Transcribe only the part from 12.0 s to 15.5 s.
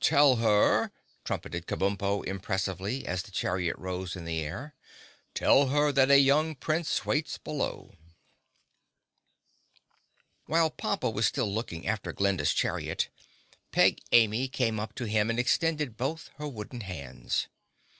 Glinda's chariot, Peg Amy came up to him and